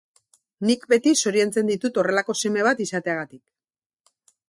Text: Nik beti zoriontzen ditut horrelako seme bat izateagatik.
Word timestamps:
Nik 0.69 0.87
beti 0.93 1.13
zoriontzen 1.25 1.71
ditut 1.73 2.01
horrelako 2.05 2.39
seme 2.43 2.67
bat 2.71 2.85
izateagatik. 2.89 3.43